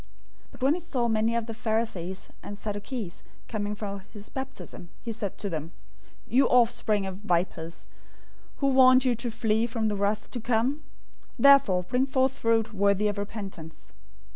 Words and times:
003:007 0.49 0.49
But 0.53 0.63
when 0.63 0.73
he 0.73 0.79
saw 0.79 1.07
many 1.07 1.35
of 1.35 1.45
the 1.45 1.53
Pharisees 1.53 2.31
and 2.41 2.57
Sadducees 2.57 3.21
coming 3.47 3.75
for 3.75 4.03
his 4.11 4.29
baptism,{or, 4.29 4.81
immersion} 4.85 4.95
he 5.03 5.11
said 5.11 5.37
to 5.37 5.47
them, 5.47 5.73
"You 6.27 6.47
offspring 6.49 7.05
of 7.05 7.17
vipers, 7.17 7.85
who 8.57 8.69
warned 8.71 9.05
you 9.05 9.13
to 9.17 9.29
flee 9.29 9.67
from 9.67 9.89
the 9.89 9.95
wrath 9.95 10.31
to 10.31 10.39
come? 10.39 10.77
003:008 11.33 11.33
Therefore 11.37 11.83
bring 11.83 12.07
forth 12.07 12.39
fruit 12.39 12.73
worthy 12.73 13.09
of 13.09 13.19
repentance! 13.19 13.93